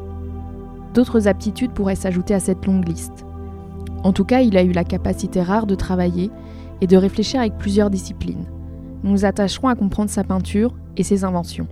D'autres 0.95 1.29
aptitudes 1.29 1.73
pourraient 1.73 1.95
s'ajouter 1.95 2.33
à 2.33 2.41
cette 2.41 2.65
longue 2.65 2.89
liste. 2.89 3.27
En 4.05 4.13
tout 4.13 4.25
cas, 4.25 4.41
il 4.41 4.57
a 4.57 4.63
eu 4.63 4.73
la 4.73 4.85
capacité 4.85 5.43
rare 5.43 5.67
de 5.67 5.75
travailler 5.75 6.31
et 6.81 6.87
de 6.87 6.97
réfléchir 6.97 7.41
avec 7.41 7.59
plusieurs 7.59 7.91
disciplines. 7.91 8.45
Nous 9.03 9.11
nous 9.11 9.25
attacherons 9.25 9.69
à 9.69 9.75
comprendre 9.75 10.11
sa 10.11 10.25
peinture 10.25 10.75
et 10.97 11.03
ses 11.03 11.25
inventions. 11.25 11.69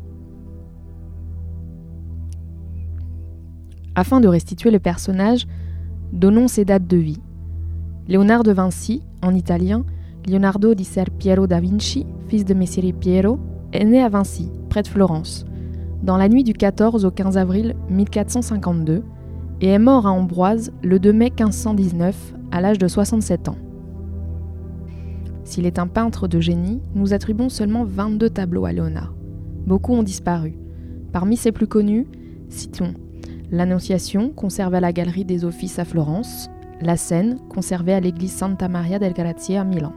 Afin 3.94 4.20
de 4.20 4.28
restituer 4.28 4.70
le 4.70 4.78
personnage, 4.78 5.46
donnons 6.12 6.48
ses 6.48 6.64
dates 6.64 6.86
de 6.86 6.96
vie. 6.96 7.20
Léonard 8.08 8.42
de 8.42 8.52
Vinci, 8.52 9.02
en 9.22 9.34
italien, 9.34 9.84
Leonardo 10.26 10.74
di 10.74 10.84
Ser 10.84 11.10
Piero 11.10 11.46
da 11.46 11.60
Vinci, 11.60 12.06
fils 12.28 12.44
de 12.44 12.54
Messire 12.54 12.92
Piero, 12.92 13.38
est 13.72 13.84
né 13.84 14.02
à 14.02 14.08
Vinci, 14.08 14.50
près 14.68 14.82
de 14.82 14.88
Florence, 14.88 15.44
dans 16.02 16.16
la 16.16 16.28
nuit 16.28 16.44
du 16.44 16.52
14 16.52 17.04
au 17.04 17.10
15 17.10 17.38
avril 17.38 17.74
1452 17.90 19.02
et 19.60 19.68
est 19.68 19.78
mort 19.78 20.06
à 20.06 20.10
Ambroise 20.10 20.72
le 20.82 20.98
2 20.98 21.12
mai 21.12 21.30
1519 21.30 22.34
à 22.50 22.60
l'âge 22.60 22.78
de 22.78 22.88
67 22.88 23.48
ans. 23.48 23.56
S'il 25.44 25.66
est 25.66 25.78
un 25.78 25.86
peintre 25.86 26.28
de 26.28 26.40
génie, 26.40 26.80
nous 26.94 27.14
attribuons 27.14 27.48
seulement 27.48 27.84
22 27.84 28.30
tableaux 28.30 28.64
à 28.64 28.72
Léonard. 28.72 29.14
Beaucoup 29.66 29.92
ont 29.92 30.02
disparu. 30.02 30.58
Parmi 31.12 31.36
ses 31.36 31.52
plus 31.52 31.66
connus, 31.66 32.06
citons 32.48 32.94
L'Annonciation, 33.52 34.30
conservée 34.30 34.78
à 34.78 34.80
la 34.80 34.92
Galerie 34.92 35.24
des 35.24 35.44
Offices 35.44 35.78
à 35.78 35.84
Florence, 35.84 36.50
la 36.80 36.96
Scène, 36.96 37.38
conservée 37.48 37.94
à 37.94 38.00
l'église 38.00 38.32
Santa 38.32 38.68
Maria 38.68 38.98
del 38.98 39.12
Grazie 39.12 39.56
à 39.56 39.64
Milan. 39.64 39.92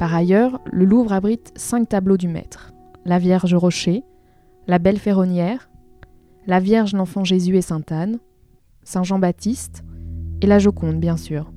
Par 0.00 0.14
ailleurs, 0.14 0.60
le 0.66 0.84
Louvre 0.84 1.12
abrite 1.12 1.52
cinq 1.56 1.88
tableaux 1.88 2.16
du 2.16 2.28
maître 2.28 2.72
la 3.08 3.18
Vierge 3.18 3.54
Rocher, 3.54 4.04
la 4.66 4.78
Belle 4.78 4.98
Ferronnière, 4.98 5.67
la 6.46 6.60
Vierge 6.60 6.94
l'Enfant 6.94 7.24
Jésus 7.24 7.56
et 7.56 7.62
Sainte 7.62 7.92
Anne, 7.92 8.18
Saint 8.82 9.02
Jean-Baptiste 9.02 9.84
et 10.40 10.46
la 10.46 10.58
Joconde, 10.58 11.00
bien 11.00 11.16
sûr. 11.16 11.52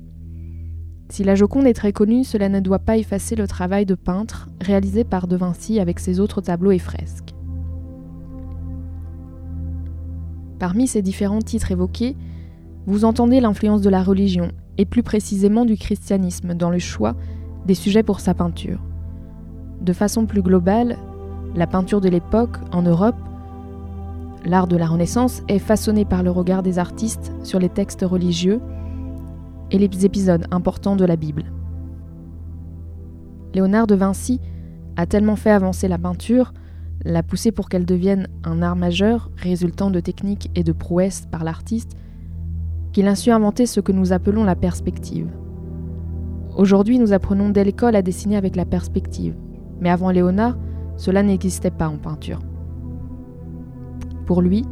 Si 1.08 1.24
la 1.24 1.34
Joconde 1.34 1.66
est 1.66 1.74
très 1.74 1.92
connue, 1.92 2.24
cela 2.24 2.48
ne 2.48 2.60
doit 2.60 2.78
pas 2.78 2.96
effacer 2.96 3.36
le 3.36 3.46
travail 3.46 3.86
de 3.86 3.94
peintre 3.94 4.48
réalisé 4.60 5.04
par 5.04 5.26
De 5.26 5.36
Vinci 5.36 5.78
avec 5.78 5.98
ses 5.98 6.20
autres 6.20 6.40
tableaux 6.40 6.72
et 6.72 6.78
fresques. 6.78 7.34
Parmi 10.58 10.86
ces 10.86 11.02
différents 11.02 11.40
titres 11.40 11.70
évoqués, 11.70 12.16
vous 12.86 13.04
entendez 13.04 13.40
l'influence 13.40 13.82
de 13.82 13.90
la 13.90 14.02
religion, 14.02 14.52
et 14.78 14.84
plus 14.84 15.02
précisément 15.02 15.64
du 15.64 15.76
christianisme, 15.76 16.54
dans 16.54 16.70
le 16.70 16.78
choix 16.78 17.14
des 17.66 17.74
sujets 17.74 18.02
pour 18.02 18.20
sa 18.20 18.34
peinture. 18.34 18.80
De 19.80 19.92
façon 19.92 20.26
plus 20.26 20.42
globale, 20.42 20.96
la 21.54 21.66
peinture 21.66 22.00
de 22.00 22.08
l'époque, 22.08 22.56
en 22.72 22.82
Europe, 22.82 23.16
l'art 24.44 24.66
de 24.66 24.76
la 24.76 24.86
Renaissance, 24.86 25.42
est 25.48 25.58
façonnée 25.58 26.04
par 26.04 26.22
le 26.22 26.30
regard 26.30 26.62
des 26.62 26.78
artistes 26.78 27.32
sur 27.42 27.58
les 27.58 27.68
textes 27.68 28.02
religieux 28.02 28.60
et 29.70 29.78
les 29.78 30.04
épisodes 30.04 30.46
importants 30.50 30.96
de 30.96 31.04
la 31.04 31.16
Bible. 31.16 31.44
Léonard 33.54 33.86
de 33.86 33.94
Vinci 33.94 34.40
a 34.96 35.06
tellement 35.06 35.36
fait 35.36 35.50
avancer 35.50 35.88
la 35.88 35.98
peinture, 35.98 36.52
l'a 37.04 37.22
poussée 37.22 37.52
pour 37.52 37.68
qu'elle 37.68 37.86
devienne 37.86 38.28
un 38.44 38.62
art 38.62 38.76
majeur, 38.76 39.30
résultant 39.36 39.90
de 39.90 40.00
techniques 40.00 40.50
et 40.54 40.62
de 40.62 40.72
prouesses 40.72 41.26
par 41.30 41.44
l'artiste, 41.44 41.96
qu'il 42.92 43.08
a 43.08 43.14
su 43.14 43.30
inventer 43.30 43.66
ce 43.66 43.80
que 43.80 43.92
nous 43.92 44.12
appelons 44.12 44.44
la 44.44 44.56
perspective. 44.56 45.28
Aujourd'hui, 46.56 46.98
nous 46.98 47.12
apprenons 47.14 47.48
dès 47.48 47.64
l'école 47.64 47.96
à 47.96 48.02
dessiner 48.02 48.36
avec 48.36 48.56
la 48.56 48.66
perspective, 48.66 49.34
mais 49.80 49.90
avant 49.90 50.10
Léonard, 50.10 50.58
cela 50.96 51.22
n'existait 51.22 51.70
pas 51.70 51.88
en 51.88 51.96
peinture. 51.96 52.40
Pour 54.26 54.42
lui, 54.42 54.64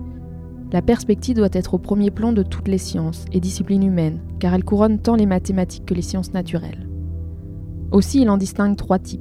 la 0.72 0.82
perspective 0.82 1.36
doit 1.36 1.48
être 1.52 1.74
au 1.74 1.78
premier 1.78 2.10
plan 2.10 2.32
de 2.32 2.42
toutes 2.42 2.68
les 2.68 2.78
sciences 2.78 3.24
et 3.32 3.40
disciplines 3.40 3.82
humaines, 3.82 4.20
car 4.38 4.54
elle 4.54 4.64
couronne 4.64 5.00
tant 5.00 5.16
les 5.16 5.26
mathématiques 5.26 5.86
que 5.86 5.94
les 5.94 6.02
sciences 6.02 6.32
naturelles. 6.32 6.88
Aussi, 7.90 8.22
il 8.22 8.30
en 8.30 8.36
distingue 8.36 8.76
trois 8.76 9.00
types. 9.00 9.20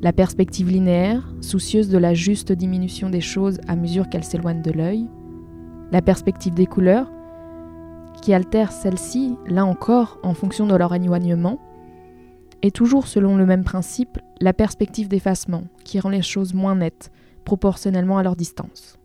La 0.00 0.12
perspective 0.12 0.70
linéaire, 0.70 1.34
soucieuse 1.40 1.88
de 1.88 1.98
la 1.98 2.14
juste 2.14 2.52
diminution 2.52 3.10
des 3.10 3.20
choses 3.20 3.60
à 3.68 3.76
mesure 3.76 4.08
qu'elles 4.08 4.24
s'éloignent 4.24 4.62
de 4.62 4.70
l'œil. 4.70 5.08
La 5.92 6.00
perspective 6.00 6.54
des 6.54 6.66
couleurs, 6.66 7.10
qui 8.22 8.32
altère 8.32 8.72
celles-ci, 8.72 9.36
là 9.46 9.66
encore, 9.66 10.18
en 10.22 10.32
fonction 10.32 10.66
de 10.66 10.74
leur 10.74 10.94
éloignement, 10.94 11.58
et 12.62 12.70
toujours 12.70 13.06
selon 13.06 13.36
le 13.36 13.44
même 13.44 13.64
principe, 13.64 14.18
la 14.40 14.54
perspective 14.54 15.08
d'effacement, 15.08 15.64
qui 15.84 16.00
rend 16.00 16.08
les 16.08 16.22
choses 16.22 16.54
moins 16.54 16.76
nettes, 16.76 17.10
proportionnellement 17.44 18.18
à 18.18 18.22
leur 18.22 18.36
distance. 18.36 18.98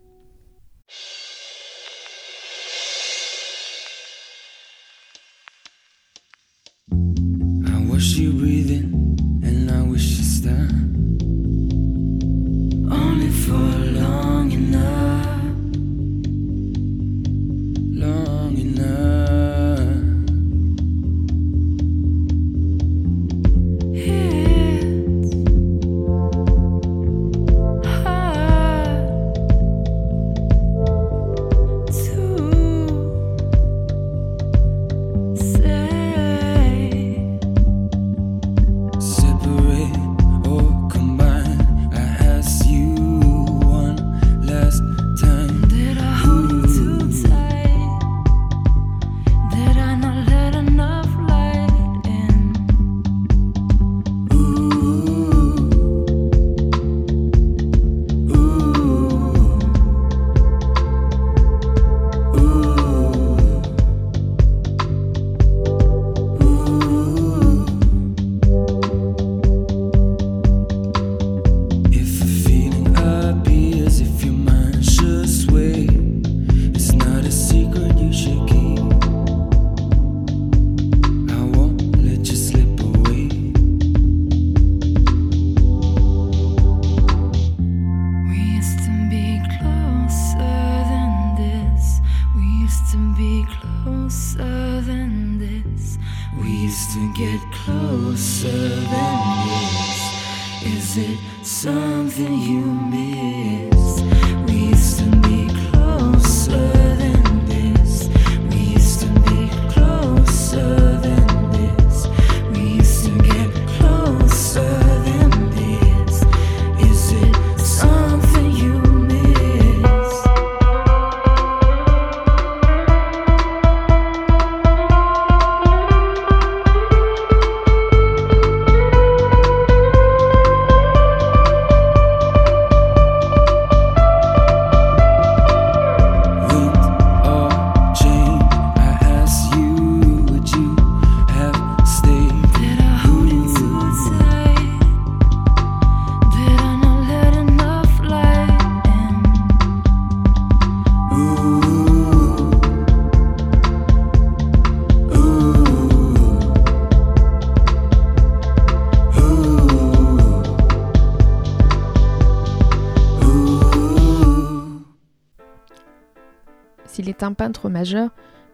Majeur, 167.68 168.10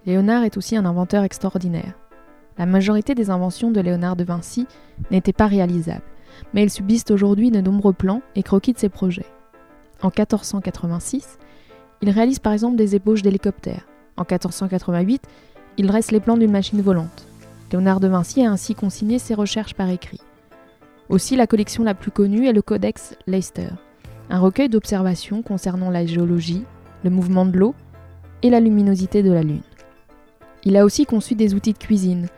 Léonard 0.07 0.45
est 0.45 0.57
aussi 0.57 0.77
un 0.77 0.85
inventeur 0.85 1.25
extraordinaire. 1.25 1.95
La 2.59 2.67
majorité 2.67 3.15
des 3.15 3.31
inventions 3.31 3.71
de 3.71 3.81
Léonard 3.81 4.17
de 4.17 4.25
Vinci 4.25 4.67
n'étaient 5.11 5.33
pas 5.33 5.47
réalisables, 5.47 6.05
mais 6.55 6.63
il 6.63 6.71
subsiste 6.71 7.11
aujourd'hui 7.11 7.51
de 7.51 7.61
nombreux 7.61 7.93
plans 7.93 8.23
et 8.35 8.43
croquis 8.43 8.73
de 8.73 8.79
ses 8.79 8.89
projets. 8.89 9.27
En 10.03 10.09
1486, 10.09 11.39
il 12.03 12.11
réalise 12.11 12.39
par 12.39 12.53
exemple 12.53 12.77
des 12.77 12.95
ébauches 12.95 13.23
d'hélicoptères. 13.23 13.87
En 14.17 14.23
1488, 14.23 15.23
il 15.79 15.87
dresse 15.87 16.11
les 16.11 16.21
plans 16.21 16.37
d'une 16.37 16.51
machine 16.51 16.81
volante. 16.81 17.27
Léonard 17.73 18.01
de 18.01 18.09
Vinci 18.09 18.45
a 18.45 18.51
ainsi 18.51 18.75
consigné 18.75 19.19
ses 19.19 19.35
recherches 19.35 19.75
par 19.75 19.91
écrit. 19.91 20.21
Aussi, 21.09 21.37
la 21.37 21.47
collection 21.47 21.85
la 21.85 21.95
plus 21.95 22.11
connue 22.11 22.47
est 22.47 22.53
le 22.53 22.63
Codex 22.63 23.17
Leicester, 23.27 23.69
un 24.31 24.39
recueil 24.39 24.69
d'observations 24.69 25.43
concernant 25.43 25.91
la 25.91 26.05
géologie, 26.05 26.65
le 27.05 27.11
mouvement 27.11 27.47
de 27.47 27.59
l'eau 27.59 27.75
la 28.51 28.61
luminosité 28.61 29.23
de 29.23 29.33
la 29.33 29.43
Lune. 29.43 29.63
Il 30.65 30.77
a 30.77 30.85
aussi 30.85 31.07
conçu 31.07 31.35
des 31.35 31.55
outils 31.55 31.73
de 31.73 31.79
cuisine. 31.79 32.29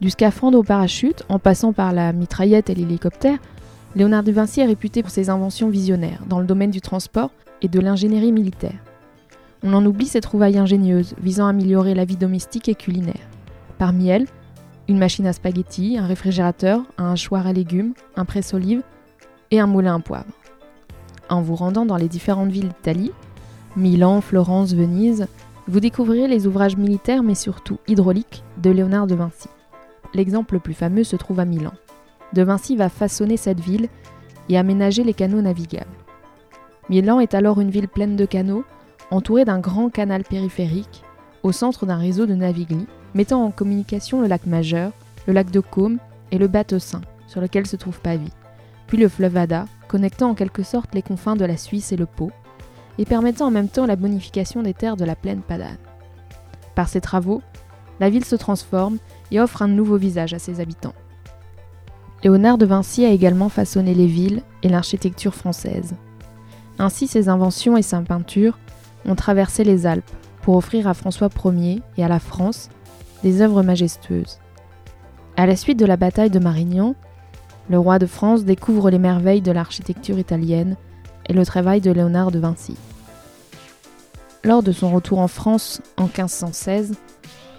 Du 0.00 0.10
scaphandre 0.10 0.58
au 0.58 0.62
parachute, 0.62 1.24
en 1.28 1.38
passant 1.38 1.72
par 1.72 1.92
la 1.92 2.12
mitraillette 2.12 2.70
et 2.70 2.74
l'hélicoptère, 2.74 3.38
Léonard 3.94 4.22
de 4.22 4.32
Vinci 4.32 4.60
est 4.60 4.66
réputé 4.66 5.02
pour 5.02 5.10
ses 5.10 5.30
inventions 5.30 5.68
visionnaires 5.68 6.22
dans 6.26 6.40
le 6.40 6.46
domaine 6.46 6.70
du 6.70 6.80
transport 6.80 7.30
et 7.60 7.68
de 7.68 7.80
l'ingénierie 7.80 8.32
militaire. 8.32 8.78
On 9.62 9.74
en 9.74 9.84
oublie 9.84 10.06
ses 10.06 10.20
trouvailles 10.20 10.58
ingénieuses 10.58 11.14
visant 11.20 11.46
à 11.46 11.50
améliorer 11.50 11.94
la 11.94 12.04
vie 12.04 12.16
domestique 12.16 12.68
et 12.68 12.74
culinaire. 12.74 13.28
Parmi 13.78 14.08
elles, 14.08 14.26
une 14.88 14.98
machine 14.98 15.26
à 15.26 15.32
spaghettis, 15.32 15.98
un 15.98 16.06
réfrigérateur, 16.06 16.82
un 16.98 17.12
hachoir 17.12 17.46
à 17.46 17.52
légumes, 17.52 17.94
un 18.16 18.24
presse-olive 18.24 18.82
et 19.50 19.60
un 19.60 19.66
moulin 19.66 19.96
à 19.96 20.00
poivre. 20.00 20.32
En 21.28 21.42
vous 21.42 21.54
rendant 21.54 21.86
dans 21.86 21.96
les 21.96 22.08
différentes 22.08 22.50
villes 22.50 22.68
d'Italie, 22.68 23.12
Milan, 23.76 24.20
Florence, 24.20 24.74
Venise, 24.74 25.28
vous 25.68 25.80
découvrirez 25.80 26.28
les 26.28 26.46
ouvrages 26.46 26.76
militaires 26.76 27.22
mais 27.22 27.34
surtout 27.34 27.78
hydrauliques 27.86 28.42
de 28.58 28.70
Léonard 28.70 29.06
de 29.06 29.14
Vinci. 29.14 29.48
L'exemple 30.14 30.54
le 30.54 30.60
plus 30.60 30.74
fameux 30.74 31.04
se 31.04 31.16
trouve 31.16 31.40
à 31.40 31.44
Milan. 31.44 31.72
De 32.32 32.42
Vinci 32.42 32.76
va 32.76 32.88
façonner 32.88 33.36
cette 33.36 33.60
ville 33.60 33.88
et 34.48 34.58
aménager 34.58 35.04
les 35.04 35.14
canaux 35.14 35.40
navigables. 35.40 35.86
Milan 36.88 37.20
est 37.20 37.34
alors 37.34 37.60
une 37.60 37.70
ville 37.70 37.88
pleine 37.88 38.16
de 38.16 38.24
canaux, 38.24 38.64
entourée 39.10 39.44
d'un 39.44 39.60
grand 39.60 39.88
canal 39.88 40.24
périphérique, 40.24 41.02
au 41.42 41.52
centre 41.52 41.86
d'un 41.86 41.96
réseau 41.96 42.26
de 42.26 42.34
navigli, 42.34 42.86
mettant 43.14 43.44
en 43.44 43.50
communication 43.50 44.20
le 44.20 44.26
lac 44.26 44.46
Majeur, 44.46 44.92
le 45.26 45.32
lac 45.32 45.50
de 45.50 45.60
Caume 45.60 45.98
et 46.30 46.38
le 46.38 46.48
Bateau-Saint, 46.48 47.02
sur 47.26 47.40
lequel 47.40 47.66
se 47.66 47.76
trouve 47.76 48.00
Pavie, 48.00 48.32
puis 48.86 48.98
le 48.98 49.08
fleuve 49.08 49.36
Ada, 49.36 49.66
connectant 49.88 50.30
en 50.30 50.34
quelque 50.34 50.62
sorte 50.62 50.94
les 50.94 51.02
confins 51.02 51.36
de 51.36 51.44
la 51.44 51.56
Suisse 51.56 51.92
et 51.92 51.96
le 51.96 52.06
Pau, 52.06 52.30
et 52.98 53.04
permettant 53.04 53.46
en 53.46 53.50
même 53.50 53.68
temps 53.68 53.86
la 53.86 53.96
bonification 53.96 54.62
des 54.62 54.74
terres 54.74 54.96
de 54.96 55.04
la 55.04 55.16
plaine 55.16 55.40
padane. 55.40 55.78
Par 56.74 56.88
ces 56.88 57.00
travaux, 57.00 57.42
la 58.00 58.10
ville 58.10 58.24
se 58.24 58.36
transforme 58.36 58.98
et 59.30 59.40
offre 59.40 59.62
un 59.62 59.68
nouveau 59.68 59.96
visage 59.96 60.34
à 60.34 60.38
ses 60.38 60.60
habitants. 60.60 60.94
Léonard 62.24 62.58
de 62.58 62.66
Vinci 62.66 63.04
a 63.04 63.10
également 63.10 63.48
façonné 63.48 63.94
les 63.94 64.06
villes 64.06 64.42
et 64.62 64.68
l'architecture 64.68 65.34
française. 65.34 65.94
Ainsi, 66.78 67.06
ses 67.06 67.28
inventions 67.28 67.76
et 67.76 67.82
sa 67.82 68.00
peinture 68.00 68.58
ont 69.06 69.14
traversé 69.14 69.64
les 69.64 69.86
Alpes 69.86 70.10
pour 70.42 70.56
offrir 70.56 70.86
à 70.86 70.94
François 70.94 71.28
Ier 71.44 71.82
et 71.96 72.04
à 72.04 72.08
la 72.08 72.18
France 72.18 72.70
des 73.22 73.40
œuvres 73.40 73.62
majestueuses. 73.62 74.38
À 75.36 75.46
la 75.46 75.56
suite 75.56 75.78
de 75.78 75.86
la 75.86 75.96
bataille 75.96 76.30
de 76.30 76.38
Marignan, 76.38 76.94
le 77.70 77.78
roi 77.78 77.98
de 77.98 78.06
France 78.06 78.44
découvre 78.44 78.90
les 78.90 78.98
merveilles 78.98 79.40
de 79.40 79.52
l'architecture 79.52 80.18
italienne 80.18 80.76
et 81.28 81.32
le 81.32 81.44
travail 81.46 81.80
de 81.80 81.90
Léonard 81.90 82.30
de 82.30 82.38
Vinci. 82.38 82.76
Lors 84.44 84.62
de 84.62 84.72
son 84.72 84.90
retour 84.90 85.18
en 85.20 85.28
France 85.28 85.80
en 85.96 86.04
1516, 86.04 86.94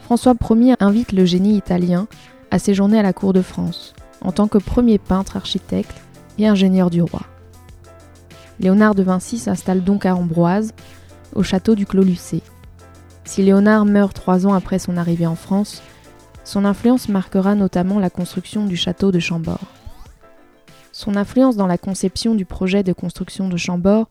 François 0.04 0.36
Ier 0.50 0.76
invite 0.80 1.14
le 1.14 1.26
génie 1.26 1.56
italien 1.56 2.08
à 2.52 2.60
séjourner 2.60 3.00
à 3.00 3.04
la 3.04 3.14
cour 3.14 3.34
de 3.34 3.42
France 3.42 3.94
en 4.22 4.32
tant 4.32 4.48
que 4.48 4.58
premier 4.58 4.98
peintre, 4.98 5.38
architecte 5.38 5.96
et 6.38 6.48
ingénieur 6.48 6.90
du 6.90 7.02
roi. 7.02 7.22
Léonard 8.60 8.96
de 8.96 9.04
Vinci 9.04 9.38
s'installe 9.38 9.84
donc 9.84 10.06
à 10.06 10.16
Ambroise, 10.16 10.74
au 11.36 11.44
château 11.44 11.76
du 11.76 11.86
Clos 11.86 12.04
Lucé. 12.04 12.42
Si 13.26 13.44
Léonard 13.44 13.86
meurt 13.86 14.14
trois 14.14 14.46
ans 14.46 14.54
après 14.54 14.80
son 14.80 14.98
arrivée 14.98 15.28
en 15.28 15.36
France, 15.36 15.82
son 16.44 16.66
influence 16.66 17.10
marquera 17.10 17.56
notamment 17.56 18.00
la 18.00 18.10
construction 18.10 18.66
du 18.66 18.76
château 18.76 19.12
de 19.12 19.20
Chambord. 19.20 19.62
Son 20.94 21.16
influence 21.16 21.58
dans 21.58 21.66
la 21.66 21.80
conception 21.80 22.36
du 22.36 22.46
projet 22.46 22.84
de 22.84 22.94
construction 22.94 23.50
de 23.50 23.58
Chambord 23.58 24.08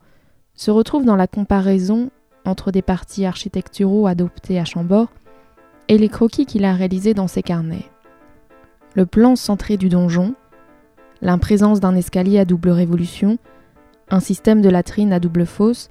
se 0.53 0.69
retrouve 0.69 1.05
dans 1.05 1.15
la 1.15 1.27
comparaison 1.27 2.11
entre 2.43 2.71
des 2.71 2.81
parties 2.81 3.25
architecturaux 3.25 4.05
adoptés 4.05 4.59
à 4.59 4.65
Chambord 4.65 5.07
et 5.87 5.97
les 5.97 6.09
croquis 6.09 6.45
qu'il 6.45 6.65
a 6.65 6.73
réalisés 6.73 7.13
dans 7.13 7.29
ses 7.29 7.41
carnets. 7.41 7.85
Le 8.95 9.05
plan 9.05 9.37
centré 9.37 9.77
du 9.77 9.87
donjon, 9.87 10.35
l'imprésence 11.21 11.79
d'un 11.79 11.95
escalier 11.95 12.37
à 12.37 12.43
double 12.43 12.71
révolution, 12.71 13.37
un 14.09 14.19
système 14.19 14.61
de 14.61 14.69
latrine 14.69 15.13
à 15.13 15.21
double 15.21 15.45
fosse 15.45 15.89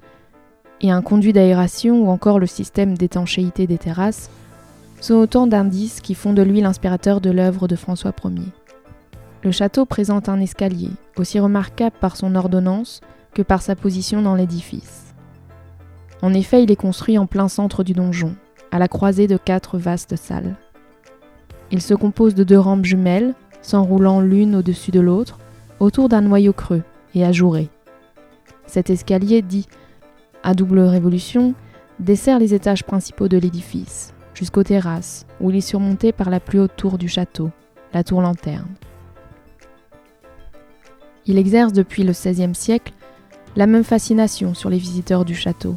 et 0.79 0.91
un 0.91 1.01
conduit 1.01 1.33
d'aération 1.33 2.03
ou 2.03 2.09
encore 2.09 2.37
le 2.37 2.45
système 2.45 2.95
d'étanchéité 2.95 3.65
des 3.65 3.79
terrasses 3.79 4.29
sont 5.01 5.15
autant 5.15 5.47
d'indices 5.47 6.01
qui 6.01 6.13
font 6.13 6.33
de 6.33 6.43
lui 6.43 6.61
l'inspirateur 6.61 7.19
de 7.19 7.31
l'œuvre 7.31 7.67
de 7.67 7.75
François 7.75 8.13
Ier. 8.23 8.53
Le 9.43 9.51
château 9.51 9.85
présente 9.85 10.29
un 10.29 10.39
escalier, 10.39 10.91
aussi 11.17 11.37
remarquable 11.37 11.97
par 11.99 12.15
son 12.15 12.35
ordonnance 12.35 13.01
que 13.33 13.41
par 13.41 13.61
sa 13.61 13.75
position 13.75 14.21
dans 14.21 14.35
l'édifice. 14.35 15.13
En 16.21 16.33
effet, 16.33 16.63
il 16.63 16.71
est 16.71 16.77
construit 16.77 17.17
en 17.17 17.25
plein 17.25 17.49
centre 17.49 17.83
du 17.83 17.91
donjon, 17.91 18.35
à 18.71 18.79
la 18.79 18.87
croisée 18.87 19.27
de 19.27 19.35
quatre 19.35 19.77
vastes 19.77 20.15
salles. 20.15 20.55
Il 21.71 21.81
se 21.81 21.93
compose 21.93 22.35
de 22.35 22.45
deux 22.45 22.57
rampes 22.57 22.85
jumelles, 22.85 23.33
s'enroulant 23.61 24.21
l'une 24.21 24.55
au-dessus 24.55 24.91
de 24.91 25.01
l'autre, 25.01 25.39
autour 25.81 26.07
d'un 26.07 26.21
noyau 26.21 26.53
creux 26.53 26.83
et 27.13 27.25
ajouré. 27.25 27.69
Cet 28.65 28.89
escalier 28.89 29.41
dit 29.41 29.67
à 30.41 30.53
double 30.53 30.79
révolution 30.79 31.53
dessert 31.99 32.39
les 32.39 32.53
étages 32.53 32.85
principaux 32.85 33.27
de 33.27 33.37
l'édifice, 33.37 34.13
jusqu'aux 34.33 34.63
terrasses, 34.63 35.25
où 35.41 35.49
il 35.49 35.57
est 35.57 35.61
surmonté 35.61 36.13
par 36.13 36.29
la 36.29 36.39
plus 36.39 36.61
haute 36.61 36.77
tour 36.77 36.97
du 36.97 37.09
château, 37.09 37.49
la 37.93 38.05
tour 38.05 38.21
lanterne. 38.21 38.67
Il 41.25 41.37
exerce 41.37 41.73
depuis 41.73 42.03
le 42.03 42.11
XVIe 42.11 42.55
siècle 42.55 42.93
la 43.55 43.67
même 43.67 43.83
fascination 43.83 44.53
sur 44.53 44.69
les 44.69 44.77
visiteurs 44.77 45.25
du 45.25 45.35
château, 45.35 45.75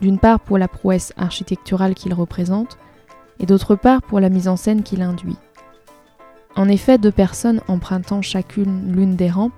d'une 0.00 0.18
part 0.18 0.40
pour 0.40 0.58
la 0.58 0.68
prouesse 0.68 1.12
architecturale 1.16 1.94
qu'il 1.94 2.14
représente, 2.14 2.78
et 3.38 3.46
d'autre 3.46 3.76
part 3.76 4.02
pour 4.02 4.20
la 4.20 4.28
mise 4.28 4.48
en 4.48 4.56
scène 4.56 4.82
qu'il 4.82 5.02
induit. 5.02 5.36
En 6.56 6.68
effet, 6.68 6.98
deux 6.98 7.12
personnes 7.12 7.60
empruntant 7.68 8.22
chacune 8.22 8.92
l'une 8.92 9.16
des 9.16 9.30
rampes 9.30 9.52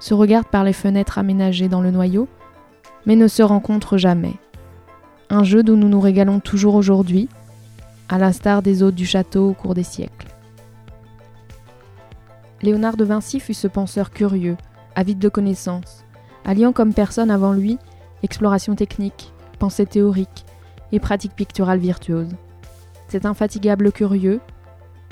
se 0.00 0.14
regardent 0.14 0.48
par 0.48 0.64
les 0.64 0.72
fenêtres 0.72 1.18
aménagées 1.18 1.68
dans 1.68 1.80
le 1.80 1.90
noyau, 1.90 2.28
mais 3.06 3.16
ne 3.16 3.28
se 3.28 3.42
rencontrent 3.42 3.96
jamais. 3.96 4.34
Un 5.30 5.44
jeu 5.44 5.62
dont 5.62 5.76
nous 5.76 5.88
nous 5.88 6.00
régalons 6.00 6.40
toujours 6.40 6.74
aujourd'hui, 6.74 7.28
à 8.08 8.18
l'instar 8.18 8.62
des 8.62 8.82
hôtes 8.82 8.94
du 8.94 9.06
château 9.06 9.50
au 9.50 9.52
cours 9.52 9.74
des 9.74 9.82
siècles. 9.82 10.28
Léonard 12.62 12.96
de 12.96 13.04
Vinci 13.04 13.40
fut 13.40 13.54
ce 13.54 13.68
penseur 13.68 14.10
curieux, 14.10 14.56
avide 14.96 15.18
de 15.18 15.28
connaissances, 15.28 16.04
alliant 16.44 16.72
comme 16.72 16.92
personne 16.92 17.30
avant 17.30 17.52
lui 17.52 17.78
exploration 18.22 18.74
technique, 18.74 19.32
pensée 19.58 19.86
théorique 19.86 20.44
et 20.92 20.98
pratique 20.98 21.34
picturale 21.34 21.78
virtuose. 21.78 22.34
Cet 23.08 23.26
infatigable 23.26 23.92
curieux, 23.92 24.40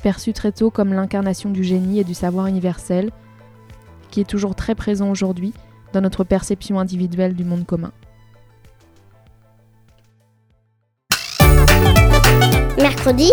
perçu 0.02 0.32
très 0.32 0.52
tôt 0.52 0.70
comme 0.70 0.92
l'incarnation 0.92 1.50
du 1.50 1.62
génie 1.62 2.00
et 2.00 2.04
du 2.04 2.14
savoir 2.14 2.46
universel, 2.46 3.10
qui 4.10 4.20
est 4.20 4.28
toujours 4.28 4.54
très 4.54 4.74
présent 4.74 5.10
aujourd'hui 5.10 5.52
dans 5.92 6.00
notre 6.00 6.24
perception 6.24 6.80
individuelle 6.80 7.34
du 7.34 7.44
monde 7.44 7.64
commun. 7.64 7.92
Mercredi 12.78 13.32